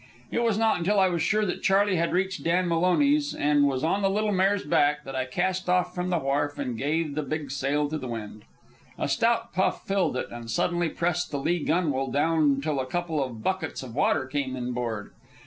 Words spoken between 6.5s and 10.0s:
and gave the big sail to the wind. A stout puff